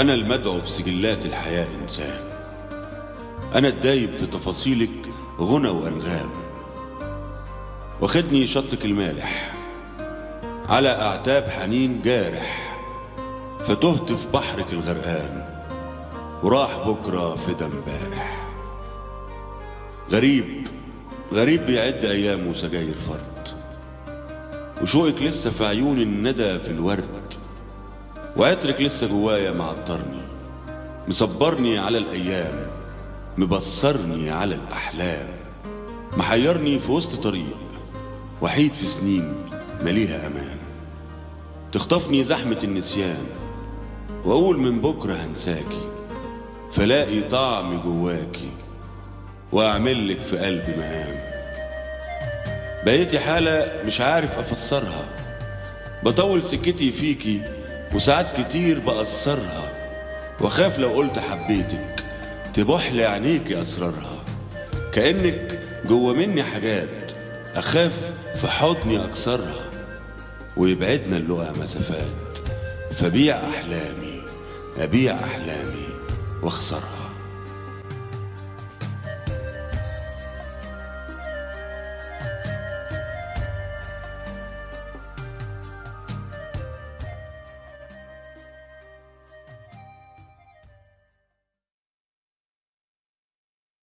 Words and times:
أنا 0.00 0.14
المدعو 0.14 0.60
في 0.60 0.68
سجلات 0.68 1.26
الحياة 1.26 1.66
إنسان. 1.82 2.20
أنا 3.54 3.68
الدايب 3.68 4.10
في 4.16 4.26
تفاصيلك 4.26 4.90
غنى 5.40 5.68
وأنغام. 5.68 6.30
واخدني 8.00 8.46
شطك 8.46 8.84
المالح 8.84 9.52
على 10.68 10.88
أعتاب 10.88 11.48
حنين 11.48 12.02
جارح 12.02 12.76
فتهت 13.58 14.12
في 14.12 14.26
بحرك 14.34 14.72
الغرقان 14.72 15.44
وراح 16.42 16.88
بكرة 16.88 17.36
فدا 17.36 17.66
امبارح 17.66 18.48
غريب 20.10 20.68
غريب 21.32 21.66
بيعد 21.66 22.04
أيامه 22.04 22.52
سجاير 22.52 22.94
فرد 23.08 23.48
وشوقك 24.82 25.22
لسه 25.22 25.50
في 25.50 25.66
عيون 25.66 26.00
الندى 26.00 26.58
في 26.58 26.70
الورد. 26.70 27.34
وعطرك 28.36 28.80
لسه 28.80 29.06
جوايا 29.06 29.50
معطرني 29.52 30.22
مصبرني 31.08 31.78
على 31.78 31.98
الأيام 31.98 32.66
مبصرني 33.38 34.30
على 34.30 34.54
الأحلام. 34.54 35.28
محيرني 36.16 36.78
في 36.78 36.92
وسط 36.92 37.22
طريق 37.22 37.56
وحيد 38.42 38.72
في 38.74 38.86
سنين 38.86 39.34
مليها 39.82 40.26
أمان. 40.26 40.56
تخطفني 41.72 42.24
زحمة 42.24 42.58
النسيان 42.64 43.24
وأقول 44.24 44.58
من 44.58 44.80
بكرة 44.80 45.14
هنساكي. 45.14 45.88
فلاقي 46.72 47.20
طعم 47.20 47.80
جواكي 47.80 48.50
وأعملك 49.52 50.18
في 50.18 50.38
قلبي 50.38 50.76
مهام. 50.76 51.20
بقيتي 52.86 53.18
حالة 53.18 53.72
مش 53.86 54.00
عارف 54.00 54.38
أفسرها. 54.38 55.04
بطول 56.04 56.42
سكتي 56.42 56.92
فيكي 56.92 57.40
وساعات 57.94 58.40
كتير 58.40 58.78
بأثرها. 58.78 59.72
وأخاف 60.40 60.78
لو 60.78 60.88
قلت 60.88 61.18
حبيتك 61.18 62.04
تبحلي 62.54 63.04
عينيكي 63.04 63.62
أسرارها. 63.62 64.24
كأنك 64.92 65.58
جوا 65.84 66.12
مني 66.12 66.42
حاجات 66.42 67.12
أخاف 67.54 67.96
في 68.40 68.48
حضني 68.48 69.04
أكسرها. 69.04 69.70
ويبعدنا 70.56 71.16
اللقا 71.16 71.52
مسافات 71.60 72.38
فبيع 72.98 73.36
أحلامي 73.36 74.22
أبيع 74.78 75.14
أحلامي 75.14 75.88
وأخسرها. 76.42 76.99